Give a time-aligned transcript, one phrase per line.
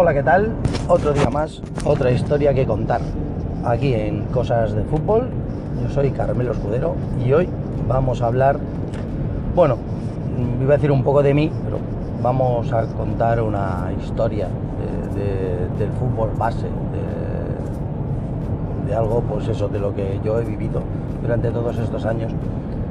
[0.00, 0.52] Hola, ¿qué tal?
[0.88, 3.00] Otro día más, otra historia que contar.
[3.64, 5.26] Aquí en Cosas de Fútbol,
[5.82, 7.48] yo soy Carmelo Escudero y hoy
[7.88, 8.58] vamos a hablar,
[9.56, 9.76] bueno,
[10.62, 11.78] iba a decir un poco de mí, pero
[12.22, 16.70] vamos a contar una historia de- de- del fútbol base, de,
[18.88, 20.80] de algo, pues eso, de lo que yo he vivido
[21.22, 22.32] durante todos estos años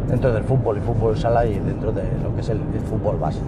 [0.10, 3.18] dentro del fútbol y fútbol sala y dentro de lo que es el, el fútbol
[3.18, 3.39] base.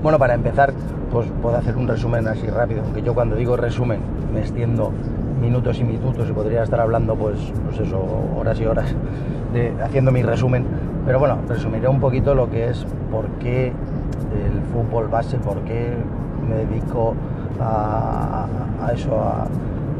[0.00, 0.72] Bueno, para empezar,
[1.10, 3.98] pues puedo hacer un resumen así rápido, aunque yo cuando digo resumen
[4.32, 4.92] me extiendo
[5.40, 8.00] minutos y minutos y podría estar hablando pues, pues eso,
[8.38, 8.94] horas y horas
[9.52, 10.64] de, haciendo mi resumen.
[11.04, 15.94] Pero bueno, resumiré un poquito lo que es por qué el fútbol base, por qué
[16.48, 17.14] me dedico
[17.60, 18.46] a,
[18.94, 19.20] eso,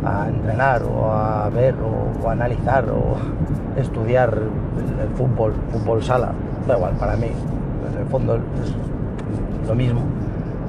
[0.05, 1.75] a, entrenar o a ver
[2.23, 3.17] o, analizar o
[3.81, 6.31] estudiar el, el fútbol, fútbol sala.
[6.69, 8.75] Da igual, para mí, en el fondo es
[9.69, 10.01] lo mismo.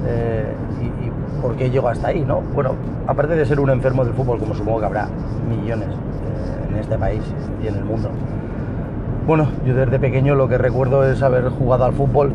[0.06, 1.12] Eh, y, y
[1.42, 2.40] por qué llego hasta ahí, ¿no?
[2.54, 2.74] Bueno,
[3.06, 5.08] aparte de ser un enfermo del fútbol, como supongo que habrá
[5.48, 7.22] millones eh, en este país
[7.62, 8.10] y en el mundo.
[9.26, 12.32] Bueno, yo desde pequeño lo que recuerdo es haber jugado al fútbol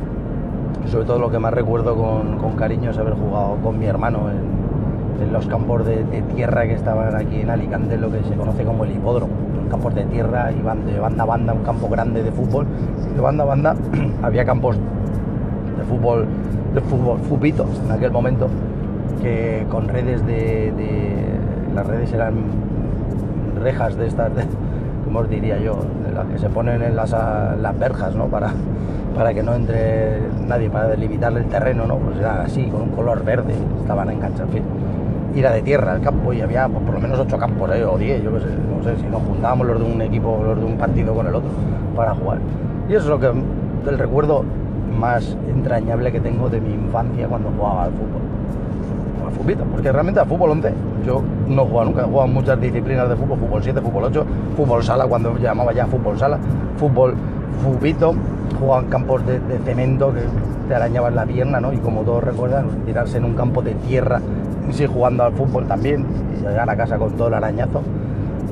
[0.88, 4.56] sobre todo lo que más recuerdo con, cariño es haber jugado con mi hermano en,
[5.32, 8.86] los campos de, de tierra que estaban aquí en Alicante, lo que se conoce como
[8.86, 9.34] el hipódromo.
[9.70, 12.66] Campos de tierra, iban de banda a banda, un campo grande de fútbol,
[13.14, 13.76] de banda a banda
[14.22, 14.78] había campos
[15.78, 16.26] de fútbol,
[16.74, 18.48] de fútbol, fupito en aquel momento,
[19.22, 20.72] que con redes de,
[21.74, 22.36] las redes eran
[23.62, 24.44] rejas de estas, de,
[25.06, 25.78] ¿cómo os diría yo?
[26.06, 28.26] De las que se ponen en las, las verjas, ¿no?
[28.26, 28.52] Para,
[29.16, 31.98] para que no entre nadie, para delimitar el terreno, ¿no?
[31.98, 34.64] Pues era así, con un color verde, estaban enganchados, en fin.
[35.36, 37.84] Y era de tierra el campo y había pues, por lo menos ocho campos, ¿eh?
[37.84, 40.58] o diez, yo qué sé, no sé, si nos juntábamos los de un equipo, los
[40.58, 41.50] de un partido con el otro
[41.96, 42.40] para jugar.
[42.88, 43.32] Y eso es lo que,
[43.90, 44.44] el recuerdo
[44.96, 48.22] más entrañable que tengo de mi infancia cuando jugaba al fútbol.
[49.26, 50.74] Al fútbol, porque realmente al fútbol 11
[51.06, 54.26] yo no he jugado nunca, he jugado muchas disciplinas de fútbol, fútbol 7, fútbol 8,
[54.56, 56.40] fútbol sala, cuando llamaba ya fútbol sala,
[56.78, 57.16] fútbol
[57.64, 58.14] fubito,
[58.60, 60.22] jugaba en campos de, de cemento que
[60.68, 61.74] te arañaban la pierna, ¿no?
[61.74, 64.22] Y como todos recuerdan, tirarse en un campo de tierra,
[64.72, 67.82] sí jugando al fútbol también, y llegar a casa con todo el arañazo.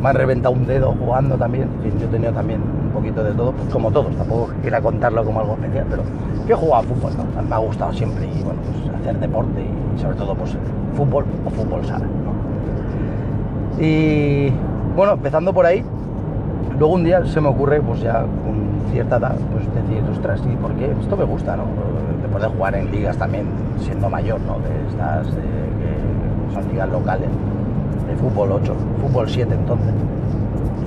[0.02, 2.62] Me han reventado un dedo jugando también, yo he tenido también
[2.94, 6.04] poquito de todo, pues como todos, tampoco quiera contarlo como algo especial, pero
[6.46, 7.44] que he jugado al fútbol, ¿no?
[7.44, 10.56] Me ha gustado siempre y bueno, pues hacer deporte y sobre todo pues
[10.94, 13.84] fútbol o fútbol sala, ¿no?
[13.84, 14.52] Y
[14.96, 15.84] bueno, empezando por ahí,
[16.78, 20.56] luego un día se me ocurre, pues ya con cierta edad, pues decir, ostras, ¿y
[20.58, 20.92] por qué?
[21.02, 21.64] Esto me gusta, ¿no?
[22.22, 23.48] De poder jugar en ligas también,
[23.80, 24.60] siendo mayor, ¿no?
[24.60, 27.30] De estas que son ligas locales,
[28.08, 29.94] de fútbol 8, fútbol 7 entonces.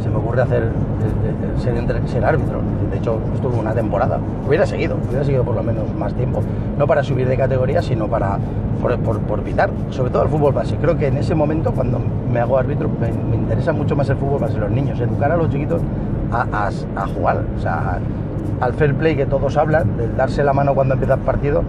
[0.06, 2.61] Se me ocurre hacer, de- de ser, ser árbitro.
[2.93, 4.21] De hecho, estuve una temporada.
[4.47, 6.41] Hubiera seguido, hubiera seguido por lo menos más tiempo.
[6.78, 8.39] No para subir de categoría, sino para
[8.81, 10.77] por, por, pitar, sobre todo el fútbol base.
[10.77, 11.99] Creo que en ese momento, cuando
[12.33, 15.50] me hago árbitro, me, interesa mucho más el fútbol base, los niños, educar a los
[15.50, 15.83] chiquitos
[16.31, 17.41] a, a- a jugar.
[17.56, 17.99] O sea,
[18.61, 21.65] al fair play que todos hablan, del darse la mano cuando empieza el partido,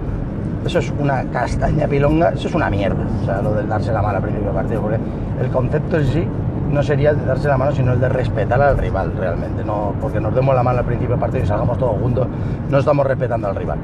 [0.65, 3.05] eso es una castaña pilonga, eso es una mierda.
[3.21, 4.99] O sea, lo del darse la mano al principio del partido, porque
[5.41, 6.27] el concepto en sí
[6.71, 9.63] no sería el de darse la mano, sino el de respetar al rival realmente.
[9.63, 12.27] No, porque nos demos la mano al principio del partido y salgamos todos juntos,
[12.69, 13.77] no estamos respetando al rival.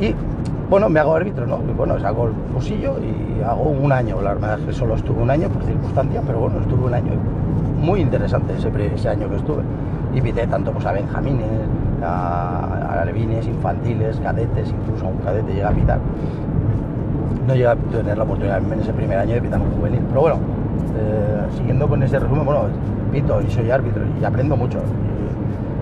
[0.00, 0.14] Y
[0.68, 1.60] bueno, me hago árbitro, ¿no?
[1.68, 4.20] Y bueno, saco el cursillo y hago un año.
[4.22, 7.12] La verdad es que solo estuve un año por circunstancias, pero bueno, estuve un año.
[7.80, 9.62] Muy interesante ese, año que estuve.
[10.14, 11.48] Y tanto pues, a benjamines,
[12.02, 15.98] a, alevines, infantiles, cadetes, incluso un cadete llega a pitar.
[17.46, 20.02] No llega a tener la oportunidad en ese primer año de pitar un juvenil.
[20.08, 20.36] Pero bueno,
[20.96, 22.64] eh, siguiendo con ese resumen, bueno,
[23.12, 24.78] pito y soy árbitro y aprendo mucho.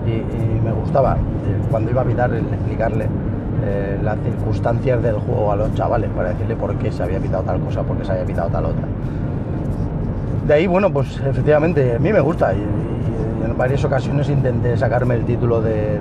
[0.05, 0.19] Y,
[0.63, 3.07] me gustaba eh, cuando iba a pitar el explicarle
[3.63, 7.43] eh, las circunstancias del juego a los chavales para decirle por qué se había pitado
[7.43, 8.83] tal cosa, por qué se había pitado tal otra.
[10.47, 12.65] De ahí, bueno, pues efectivamente a mí me gusta y,
[13.59, 15.99] varias ocasiones intenté sacarme el título de,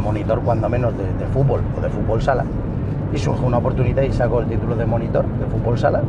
[0.00, 2.44] monitor, cuando menos de, fútbol o de fútbol sala.
[3.12, 6.00] Y surge una oportunidad y saco el título de monitor de fútbol sala.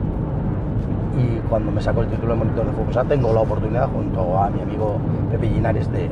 [1.18, 4.38] Y cuando me saco el título de monitor de fútbol sala, tengo la oportunidad junto
[4.38, 4.98] a mi amigo
[5.32, 6.08] Pepe Linares de,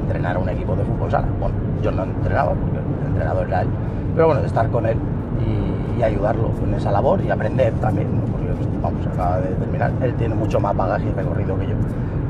[0.00, 1.28] entrenar a un equipo de fútbol sala.
[1.38, 3.68] Bueno, yo no entrenaba, porque el entrenador era él,
[4.14, 4.96] pero bueno, de estar con él
[5.98, 8.24] y, ayudarlo en esa labor y aprender también, ¿no?
[8.26, 8.46] porque
[8.82, 9.90] vamos, acaba de terminar.
[10.02, 11.74] Él tiene mucho más bagaje y recorrido que yo.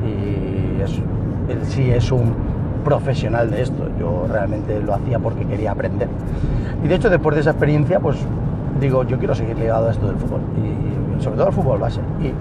[0.07, 1.01] Y es,
[1.49, 2.33] él sí es un
[2.83, 3.89] profesional de esto.
[3.99, 6.07] Yo realmente lo hacía porque quería aprender.
[6.83, 8.17] Y de hecho, después de esa experiencia, pues
[8.79, 10.41] digo, yo quiero seguir ligado a esto del fútbol.
[10.57, 12.01] Y sobre todo al fútbol base.
[12.21, 12.33] Y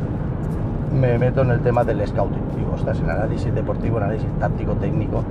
[0.95, 2.43] me meto en el tema del scouting.
[2.57, 5.25] Digo, ostras, el análisis deportivo, análisis táctico, técnico,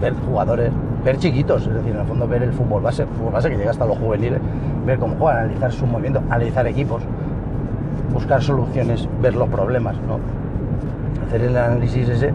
[0.00, 0.70] ver jugadores,
[1.04, 3.70] ver chiquitos, es decir, en el fondo ver el fútbol base, fútbol base que llega
[3.70, 4.40] hasta los juveniles,
[4.84, 7.02] ver cómo juegan, analizar su movimiento, analizar equipos,
[8.12, 10.18] buscar soluciones, ver los problemas, ¿no?
[11.26, 12.32] Hacer el análisis ese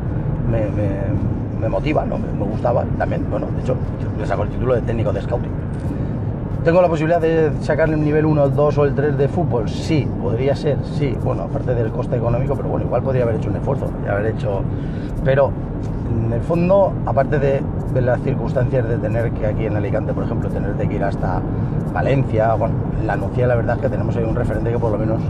[0.51, 2.17] me, motiva, ¿no?
[2.17, 3.75] Me, gustaba también, bueno, de hecho,
[4.17, 5.51] me saco el título de técnico de scouting.
[6.63, 9.67] ¿Tengo la posibilidad de sacar el nivel 1, el 2 o el 3 de fútbol?
[9.67, 11.17] Sí, podría ser, sí.
[11.23, 14.61] Bueno, aparte del coste económico, pero bueno, igual podría haber hecho un esfuerzo haber hecho...
[15.25, 15.51] Pero
[16.11, 17.61] en el fondo, aparte de,
[17.99, 21.41] las circunstancias de tener que aquí en Alicante, por ejemplo, tener que ir hasta
[21.93, 22.75] Valencia, bueno,
[23.05, 25.21] la Nucía la verdad es que tenemos ahí un referente que por lo menos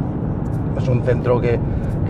[0.78, 1.60] es un centro que,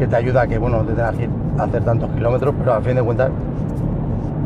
[0.07, 3.03] te ayuda a que, bueno, te tengas que hacer tantos kilómetros, pero al fin de
[3.03, 3.29] cuentas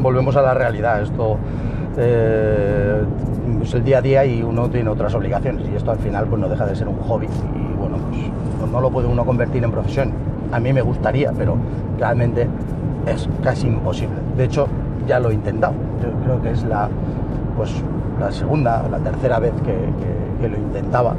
[0.02, 1.02] volvemos a la realidad.
[1.02, 1.38] Esto
[1.98, 3.04] eh,
[3.62, 6.42] es el día a día y uno tiene otras obligaciones y esto al final pues
[6.42, 7.98] no deja de ser un hobby y bueno,
[8.60, 10.12] pues no lo puede uno convertir en profesión.
[10.52, 11.58] A mí me gustaría, pero
[11.98, 12.48] realmente
[13.08, 14.16] es casi imposible.
[14.38, 14.68] De hecho,
[15.08, 15.74] ya lo he intentado.
[16.02, 16.90] Yo creo que es la,
[17.56, 17.72] pues,
[18.20, 21.16] la segunda, la tercera vez que, lo intentaba.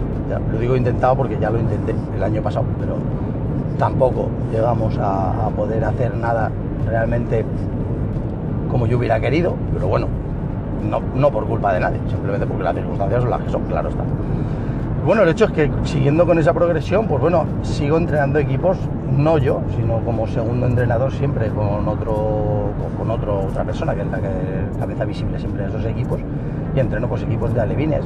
[0.52, 2.96] lo digo intentado porque ya lo intenté el año pasado, pero
[3.78, 6.50] tampoco llegamos a, poder hacer nada
[6.86, 7.44] realmente
[8.70, 9.54] como yo hubiera querido.
[9.72, 10.08] Pero bueno,
[11.14, 14.04] no, por culpa de nadie, simplemente porque las circunstancias son las que son, claro está.
[15.04, 18.76] Bueno, el hecho es que siguiendo con esa progresión, pues bueno, sigo entrenando equipos,
[19.16, 24.08] no yo, sino como segundo entrenador siempre con otro, con otro, otra persona que es
[24.08, 24.18] la
[24.80, 26.18] cabeza visible siempre en esos equipos,
[26.74, 28.04] y entreno pues equipos de alevines.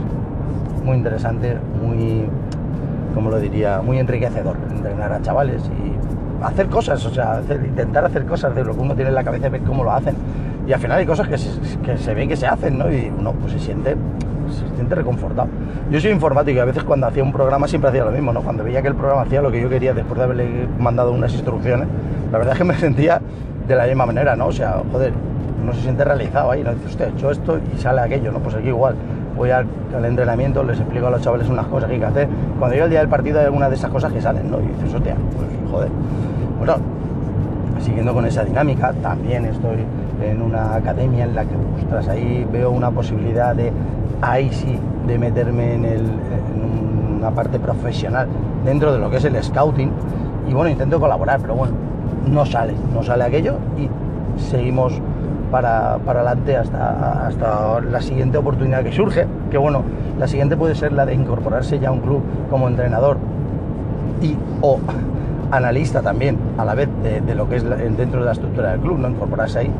[0.84, 2.26] Muy interesante, muy,
[3.14, 8.24] como lo diría, muy enriquecedor entrenar a chavales y hacer cosas, o sea, intentar hacer
[8.24, 10.14] cosas de lo que uno tiene en la cabeza y ver cómo lo hacen
[10.70, 12.90] y al final hay cosas que se, que se ven que se hacen, ¿no?
[12.92, 13.96] Y uno pues se siente,
[14.48, 15.48] se siente reconfortado.
[15.90, 18.40] Yo soy informático y a veces cuando hacía un programa siempre hacía lo mismo, ¿no?
[18.42, 21.32] Cuando veía que el programa hacía lo que yo quería después de haberle mandado unas
[21.32, 21.88] instrucciones,
[22.30, 23.20] la verdad es que me sentía
[23.66, 24.46] de la misma manera, ¿no?
[24.46, 25.12] O sea, joder,
[25.60, 26.72] uno se siente realizado ahí, ¿no?
[26.72, 28.38] Dice, usted, he hecho esto y sale aquello, ¿no?
[28.38, 28.94] Pues aquí igual.
[29.40, 29.66] Voy al,
[30.04, 32.28] entrenamiento, les explico a los chavales unas cosas que hay que hacer.
[32.58, 34.60] Cuando llega el día del partido hay alguna de esas cosas que salen, ¿no?
[34.60, 35.88] Y dices, hostia, pues joder.
[36.58, 36.74] Bueno,
[37.80, 39.78] siguiendo con esa dinámica, también estoy
[40.22, 43.72] en una academia en la que, ostras, ahí veo una posibilidad de,
[44.20, 48.28] ahí sí, de meterme en, el, en una parte profesional
[48.62, 49.90] dentro de lo que es el scouting.
[50.50, 51.72] Y bueno, intento colaborar, pero bueno,
[52.26, 53.88] no sale, no sale aquello y
[54.38, 55.00] seguimos
[55.50, 59.82] para, para adelante hasta, hasta la siguiente oportunidad que surge, que bueno,
[60.18, 63.18] la siguiente puede ser la de incorporarse ya a un club como entrenador
[64.20, 64.78] y o
[65.50, 67.64] analista también, a la vez de, lo que es
[67.96, 69.70] dentro de la estructura del club, no incorporarse ahí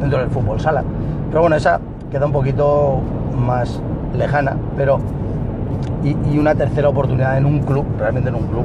[0.00, 0.82] dentro del fútbol sala.
[1.28, 3.00] Pero bueno, esa queda un poquito
[3.36, 3.80] más
[4.16, 4.98] lejana, pero
[6.02, 8.64] y, una tercera oportunidad en un club, realmente en un club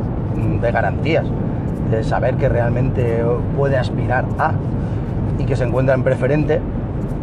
[0.62, 1.26] de garantías,
[1.92, 3.24] de saber que realmente
[3.58, 4.52] puede aspirar a
[5.40, 6.62] y que se encuentra en preferente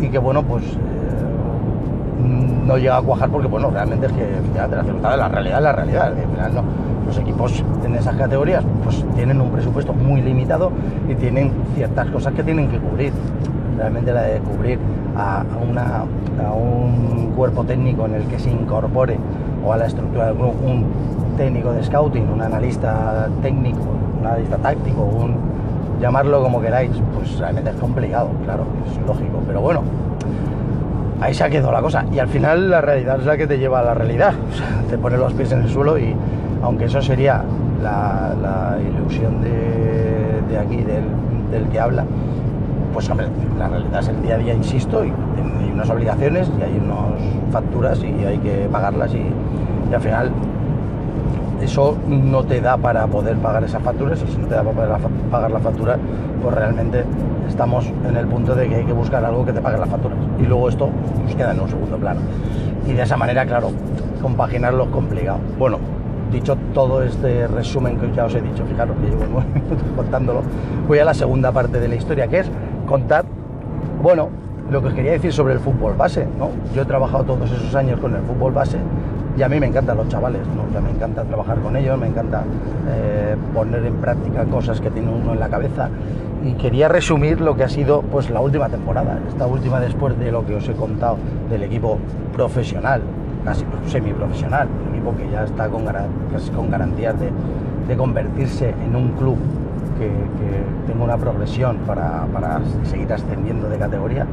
[0.01, 0.77] y que bueno, pues eh,
[2.67, 4.27] no llega a cuajar porque bueno, realmente es que
[4.57, 6.63] la la realidad es la realidad, al final no
[7.07, 10.73] los equipos en esas categorías pues tienen un presupuesto muy limitado
[11.09, 13.13] y tienen ciertas cosas que tienen que cubrir.
[13.77, 14.79] Realmente la de cubrir
[15.17, 16.05] a, una,
[16.45, 19.19] a un cuerpo técnico en el que se incorpore
[19.65, 20.87] o a la estructura del club un
[21.37, 23.85] técnico de scouting, un analista técnico,
[24.21, 25.37] un analista táctico, un
[26.01, 29.83] llamarlo como queráis, pues realmente es complicado, claro, es lógico, pero bueno,
[31.21, 32.05] ahí se ha quedado la cosa.
[32.13, 34.35] Y al final la realidad es la que te lleva a la realidad.
[34.91, 36.15] te pone los pies en el suelo y,
[36.63, 37.43] aunque eso sería
[37.83, 42.05] la, ilusión de, aquí, del, que habla,
[42.93, 46.63] pues hombre, la realidad es el día a día, insisto, y hay unas obligaciones y
[46.63, 49.27] hay unas facturas y hay que pagarlas y,
[49.95, 50.31] al final
[51.61, 54.99] eso no te da para poder pagar esas facturas y si no te da para
[54.99, 55.97] poder pagar la factura,
[56.43, 57.05] pues realmente
[57.49, 60.19] estamos en el punto de que hay que buscar algo que te pague las facturas
[60.39, 60.89] y luego esto
[61.23, 62.21] nos queda en un segundo plano
[62.87, 63.71] y de esa manera, claro,
[64.23, 65.39] compaginarlo es complicado.
[65.59, 65.79] Bueno,
[66.31, 69.43] dicho todo este resumen que ya os he dicho, fijaros que llevo
[69.97, 70.43] contándolo,
[70.87, 72.51] voy a la segunda parte de la historia, que es
[72.87, 73.25] contar,
[74.03, 74.29] bueno,
[74.71, 76.51] lo que os quería decir sobre el fútbol base, ¿no?
[76.75, 78.79] Yo he trabajado todos esos años con el fútbol base
[79.37, 80.81] y a mí me encantan los chavales, ¿no?
[80.81, 82.45] me encanta trabajar con ellos, me encanta
[82.89, 85.91] eh, poner en práctica cosas que tiene uno en la cabeza
[86.45, 90.33] y quería resumir lo que ha sido pues la última temporada, esta última después de
[90.33, 91.19] lo que os he contado
[91.51, 91.99] del equipo
[92.33, 93.03] profesional,
[93.45, 97.31] casi semiprofesional, un equipo que ya está con, con garantías de,
[97.97, 99.39] convertirse en un club
[99.99, 100.11] que,
[100.87, 102.27] tenga una progresión para,
[102.85, 104.27] seguir ascendiendo de categoría.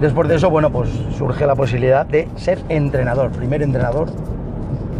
[0.00, 4.08] Después de eso, bueno, pues surge la posibilidad de ser entrenador, primer entrenador,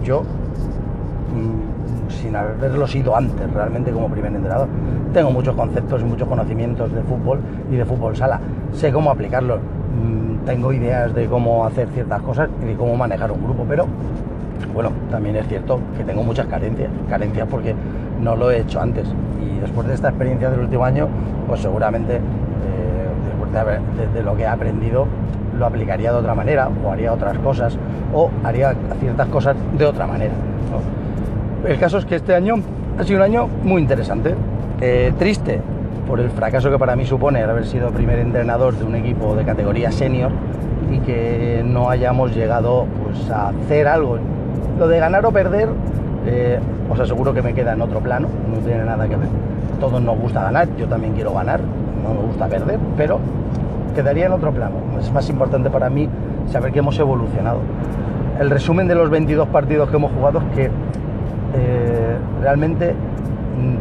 [0.07, 4.69] yo, mm, sin haberlo sido antes realmente como primer entrenador.
[5.13, 8.41] Tengo muchos conceptos y muchos conocimientos de fútbol y de fútbol sala.
[8.73, 9.59] Sé cómo aplicarlo
[10.47, 13.87] tengo ideas de cómo hacer ciertas cosas y de cómo manejar un grupo, pero
[14.73, 17.75] bueno, también es cierto que tengo muchas carencias, carencias porque
[18.21, 19.07] no lo he hecho antes
[19.43, 21.09] y después de esta experiencia del último año,
[21.49, 22.21] pues seguramente eh,
[23.29, 25.07] después de, lo que he aprendido
[25.59, 27.77] lo aplicaría de otra manera o haría otras cosas
[28.15, 30.35] o haría ciertas cosas de otra manera.
[31.67, 32.57] El caso es que este año
[32.99, 34.35] ha sido un año muy interesante,
[34.81, 35.61] eh, triste
[36.07, 39.45] por el fracaso que para mí supone haber sido primer entrenador de un equipo de
[39.45, 40.31] categoría senior
[40.91, 44.19] y que no hayamos llegado pues, a hacer algo.
[44.79, 45.69] Lo de ganar o perder,
[46.27, 49.29] eh, os aseguro que me queda en otro plano, no tiene nada que ver.
[49.81, 53.19] Todos nos gusta ganar, yo también quiero ganar, no me gusta perder, pero
[53.97, 54.77] quedaría en otro plano.
[55.01, 56.09] Es más importante para mí
[56.47, 57.61] saber que hemos evolucionado.
[58.39, 62.95] El resumen de los 22 partidos que hemos jugado es que eh, realmente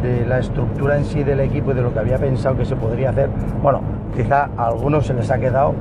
[0.02, 2.74] de la estructura en sí del equipo y de lo que había pensado que se
[2.76, 3.28] podría hacer,
[3.62, 3.82] bueno,
[4.16, 5.74] quizá a algunos se les ha quedado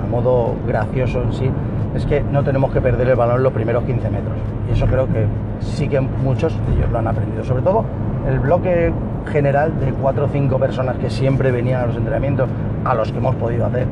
[0.00, 1.50] a modo gracioso en sí,
[1.96, 4.36] es que no tenemos que perder el balón los primeros 15 metros.
[4.68, 5.26] Y eso creo que
[5.58, 7.42] sí que muchos de ellos lo han aprendido.
[7.42, 7.84] Sobre todo
[8.28, 8.92] el bloque
[9.26, 12.48] general de cuatro o cinco personas que siempre venían a los entrenamientos,
[12.84, 13.86] a los que hemos podido hacer,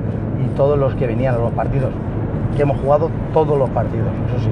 [0.45, 1.91] y todos los que venían a los partidos,
[2.57, 4.51] que hemos jugado todos los partidos, eso sí,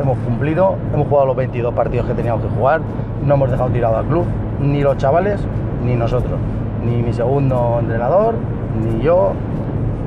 [0.00, 2.80] hemos cumplido, hemos jugado los 22 partidos que teníamos que jugar,
[3.24, 4.24] no hemos dejado tirado al club,
[4.60, 5.40] ni los chavales,
[5.84, 6.38] ni nosotros,
[6.84, 8.34] ni mi segundo entrenador,
[8.82, 9.32] ni yo,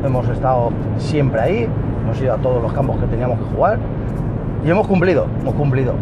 [0.04, 1.68] hemos estado siempre ahí,
[2.04, 3.80] hemos ido a todos los campos que teníamos que jugar
[4.66, 5.94] y hemos cumplido, hemos cumplido.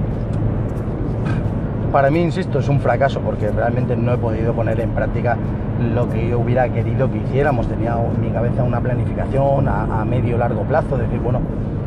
[1.92, 5.38] Para mí, insisto, es un fracaso porque realmente no he podido poner en práctica
[5.94, 7.68] lo que yo hubiera querido que hiciéramos.
[7.68, 11.42] Tenía en mi cabeza una planificación a, a medio largo plazo, decir, bueno,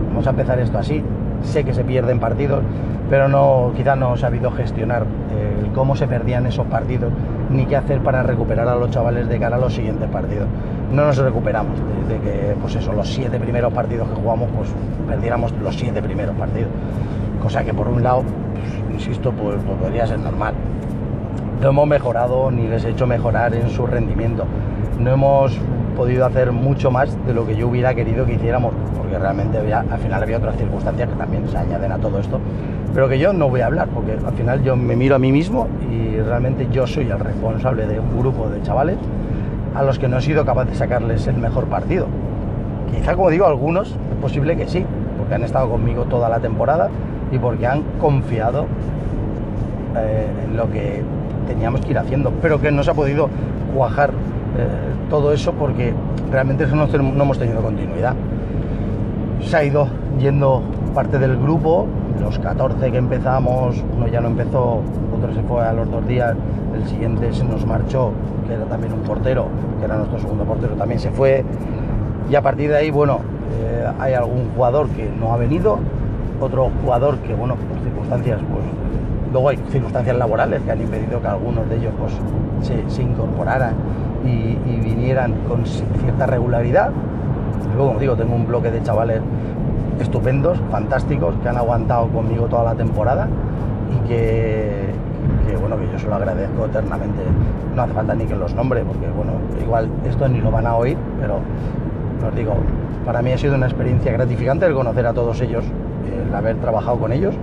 [0.08, 1.02] vamos a empezar esto así,
[1.42, 2.62] sé que se pierden partidos,
[3.08, 7.12] pero no, quizás no he sabido gestionar eh, cómo se perdían esos partidos,
[7.50, 10.49] ni qué hacer para recuperar a los chavales de cara a los siguientes partidos.
[10.92, 11.76] No nos recuperamos,
[12.08, 14.68] de, que pues eso, los siete primeros partidos que jugamos, pues
[15.08, 16.70] perdiéramos los siete primeros partidos.
[17.42, 18.23] Cosa que por un lado,
[18.94, 20.54] insisto, pues, pues podría ser normal.
[21.60, 24.44] No hemos mejorado ni les he hecho mejorar en su rendimiento.
[24.98, 25.58] No hemos
[25.96, 29.98] podido hacer mucho más de lo que yo hubiera querido que hiciéramos, porque realmente al
[29.98, 32.40] final había otras circunstancias que también se añaden a todo esto,
[32.92, 35.30] pero que yo no voy a hablar, porque al final yo me miro a mí
[35.30, 38.96] mismo y realmente yo soy el responsable de un grupo de chavales
[39.74, 42.06] a los que no he sido capaz de sacarles el mejor partido.
[42.92, 44.84] Quizá, como digo, algunos es posible que sí,
[45.18, 46.90] porque han estado conmigo toda la temporada
[47.31, 48.66] y porque han confiado
[49.97, 51.02] eh, en lo que
[51.47, 53.28] teníamos que ir haciendo, pero que no se ha podido
[53.75, 54.66] cuajar eh,
[55.11, 55.93] todo eso porque
[56.31, 58.14] realmente no, no hemos tenido continuidad.
[59.40, 59.88] Se ha ido
[60.19, 60.62] yendo
[60.95, 61.87] parte del grupo,
[62.21, 64.81] los 14 que empezamos, uno ya no empezó,
[65.14, 66.35] otro se fue a los dos días,
[66.75, 68.12] el siguiente se nos marchó,
[68.47, 69.47] que era también un portero,
[69.78, 71.45] que era nuestro segundo portero, también se fue.
[72.31, 73.19] Y a partir de ahí, bueno,
[73.61, 75.78] eh, hay algún jugador que no ha venido,
[76.40, 78.64] otro jugador que, bueno, por circunstancias, pues
[79.32, 82.12] luego hay circunstancias laborales que han impedido que algunos de ellos pues,
[82.88, 83.74] se, incorporaran
[84.24, 86.90] y, vinieran con cierta regularidad.
[87.74, 89.20] Luego, como digo, tengo un bloque de chavales
[90.00, 93.28] estupendos, fantásticos, que han aguantado conmigo toda la temporada
[93.90, 94.94] y que,
[95.60, 97.22] bueno, que yo se lo agradezco eternamente.
[97.74, 100.76] No hace falta ni que los nombre, porque bueno, igual esto ni lo van a
[100.76, 101.40] oír, pero
[102.26, 102.54] os digo,
[103.04, 105.64] para mí ha sido una experiencia gratificante el conocer a todos ellos,
[106.06, 107.34] el haber trabajado con ellos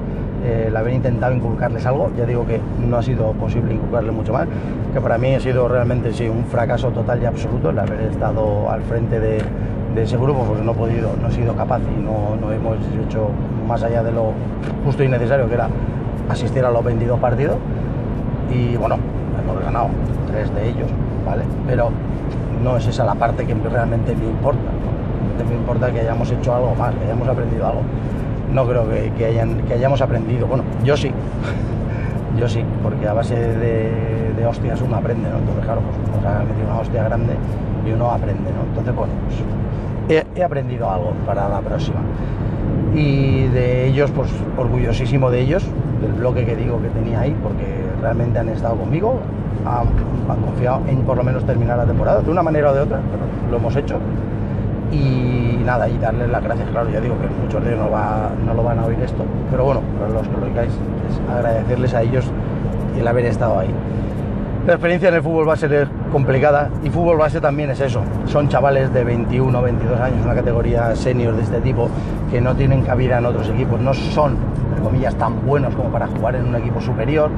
[0.44, 2.12] el haber intentado inculcarles algo.
[2.18, 4.48] Ya digo que no ha sido posible inculcarles mucho más,
[4.94, 8.82] que para mí ha sido realmente un fracaso total y absoluto el haber estado al
[8.82, 9.41] frente de,
[9.96, 13.27] ese grupo, porque no he podido, no he sido capaz y no, no, hemos hecho
[13.68, 14.32] más allá de lo
[14.86, 15.68] justo y necesario que era
[16.30, 17.58] asistir a los 22 partidos.
[18.50, 18.98] Y bueno,
[19.41, 19.89] hemos ganado
[20.32, 20.88] tres de ellos,
[21.25, 21.44] ¿vale?
[21.68, 21.89] Pero
[22.63, 24.72] no es esa la parte que realmente me importa.
[25.48, 27.82] Me importa que hayamos hecho algo más, que hayamos aprendido algo
[28.53, 28.86] no creo
[29.17, 30.48] que, hayan, que hayamos aprendido.
[30.48, 31.12] Bueno, yo sí,
[32.39, 35.38] yo sí, porque a base de, hostias uno aprende, ¿no?
[35.38, 37.34] Entonces, claro, pues nos ha metido una hostia grande
[37.88, 38.63] y uno aprende, ¿no?
[38.70, 39.13] Entonces, bueno,
[40.08, 42.00] pues he, aprendido algo para la próxima.
[42.96, 45.63] Y de ellos, pues orgullosísimo de ellos,
[46.01, 47.65] del bloque que digo que tenía ahí, porque
[48.01, 49.20] realmente han estado conmigo,
[49.63, 49.88] han,
[50.27, 53.00] han confiado en por lo menos terminar la temporada, de una manera o de otra,
[53.12, 54.00] pero lo hemos hecho
[54.91, 57.89] y nada, y darles las gracias, claro, ya digo que muchos de ellos
[58.45, 61.93] no, lo van a oír esto, pero bueno, para los que lo oigáis, es agradecerles
[61.93, 62.25] a ellos
[62.98, 63.74] el haber estado ahí.
[64.67, 68.03] La experiencia en el fútbol base es complicada y fútbol base también es eso.
[68.27, 71.89] Son chavales de 21 o 22 años, una categoría senior de este tipo,
[72.29, 74.38] que no tienen cabida en otros equipos, no son,
[74.69, 77.31] entre comillas, tan buenos como para jugar en un equipo superior.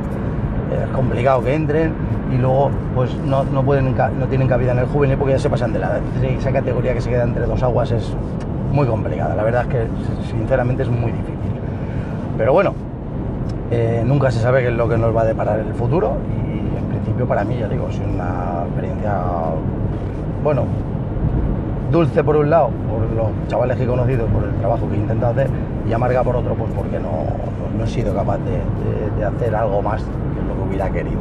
[0.82, 1.94] Es complicado que entren
[2.34, 5.74] y luego pues no, pueden, no tienen cabida en el juvenil porque ya se pasan
[5.74, 6.00] de la.
[6.22, 8.14] Esa categoría que se queda entre dos aguas es
[8.72, 9.36] muy complicada.
[9.36, 9.88] La verdad es que
[10.30, 11.38] sinceramente es muy difícil.
[12.38, 12.74] Pero bueno,
[13.72, 16.78] eh, nunca se sabe qué es lo que nos va a deparar el futuro y
[16.78, 19.22] en principio para mí, ya digo, es una experiencia,
[20.44, 20.66] bueno,
[21.92, 24.98] dulce por un lado, por los chavales que he conocido, por el trabajo que he
[24.98, 25.48] intentado hacer,
[25.88, 27.26] y amarga por otro, pues porque no,
[27.78, 31.20] no he sido capaz de, hacer algo más de lo que hubiera querido.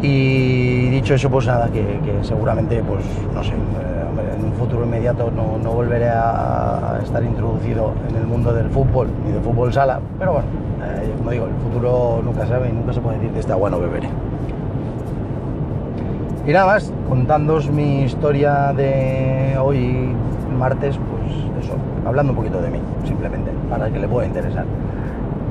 [0.00, 5.30] Y dicho eso, pues nada, que, seguramente, pues no sé, eh, en un futuro inmediato
[5.30, 10.34] no, volveré a estar introducido en el mundo del fútbol ni de fútbol sala, pero
[10.34, 10.48] bueno,
[10.84, 13.80] eh, como digo, el futuro nunca sabe y nunca se puede decir que está bueno
[13.80, 14.08] beberé.
[16.46, 20.14] Y nada más, contándoos mi historia de hoy,
[20.58, 21.74] martes, pues eso,
[22.06, 24.64] hablando un poquito de mí, simplemente, para que le pueda interesar.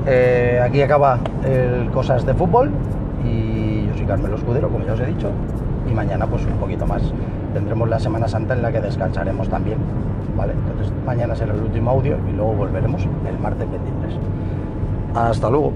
[0.06, 2.70] Eh, aquí acaba el Cosas de Fútbol
[3.24, 5.30] y yo soy Carmelo Escudero, como ya os he dicho,
[5.90, 7.02] y mañana pues un poquito más.
[7.52, 9.78] Tendremos la Semana Santa en la que descansaremos también,
[10.36, 10.52] ¿vale?
[10.52, 14.18] Entonces mañana será el último audio y luego volveremos el martes 23.
[15.14, 15.72] Hasta luego.